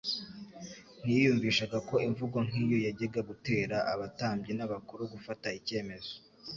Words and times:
Ntiyiyumvishaga 1.03 1.77
ko 1.89 1.95
imvugo 2.07 2.37
nk'iyo 2.47 2.77
yajyaga 2.85 3.21
gutera 3.29 3.77
abatambyi 3.93 4.51
n'abakuru 4.55 5.01
gufata 5.13 5.47
icyemezo 5.59 6.13